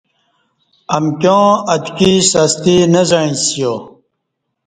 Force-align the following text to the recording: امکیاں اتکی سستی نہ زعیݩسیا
امکیاں 0.95 1.47
اتکی 1.73 2.11
سستی 2.31 2.75
نہ 2.93 3.01
زعیݩسیا 3.09 3.71